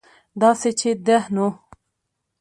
داسې 0.41 0.69
چې 0.79 0.89
ده 1.05 1.17
نو 1.35 1.47